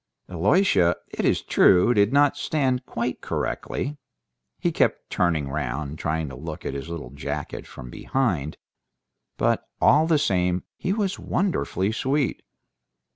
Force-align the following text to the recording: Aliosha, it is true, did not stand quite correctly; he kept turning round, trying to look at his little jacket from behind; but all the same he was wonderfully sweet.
Aliosha, 0.27 0.95
it 1.09 1.25
is 1.25 1.43
true, 1.43 1.93
did 1.93 2.11
not 2.11 2.35
stand 2.35 2.87
quite 2.87 3.21
correctly; 3.21 3.97
he 4.57 4.71
kept 4.71 5.11
turning 5.11 5.47
round, 5.47 5.99
trying 5.99 6.27
to 6.29 6.35
look 6.35 6.65
at 6.65 6.73
his 6.73 6.89
little 6.89 7.11
jacket 7.11 7.67
from 7.67 7.91
behind; 7.91 8.57
but 9.37 9.69
all 9.79 10.07
the 10.07 10.17
same 10.17 10.63
he 10.75 10.91
was 10.91 11.19
wonderfully 11.19 11.91
sweet. 11.91 12.41